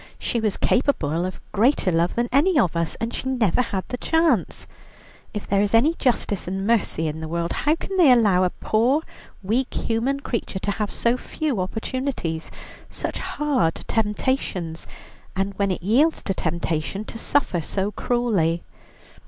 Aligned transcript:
She 0.17 0.39
was 0.39 0.57
capable 0.57 1.25
of 1.27 1.39
greater 1.51 1.91
love 1.91 2.15
than 2.15 2.27
any 2.31 2.57
of 2.57 2.75
us, 2.75 2.95
and 2.95 3.13
she 3.13 3.29
never 3.29 3.61
had 3.61 3.83
the 3.89 3.97
chance. 3.97 4.65
If 5.31 5.45
there 5.45 5.61
is 5.61 5.75
any 5.75 5.93
justice 5.93 6.47
and 6.47 6.65
mercy 6.65 7.05
in 7.07 7.19
the 7.19 7.27
world 7.27 7.53
how 7.53 7.75
can 7.75 7.95
they 7.97 8.11
allow 8.11 8.43
a 8.43 8.49
poor, 8.49 9.03
weak 9.43 9.71
human 9.71 10.19
creature 10.21 10.57
to 10.57 10.71
have 10.71 10.91
so 10.91 11.17
few 11.17 11.59
opportunities, 11.61 12.49
such 12.89 13.19
hard 13.19 13.75
temptations, 13.87 14.87
and 15.35 15.53
when 15.59 15.69
it 15.69 15.83
yields 15.83 16.23
to 16.23 16.33
temptation 16.33 17.05
to 17.05 17.19
suffer 17.19 17.61
so 17.61 17.91
cruelly? 17.91 18.63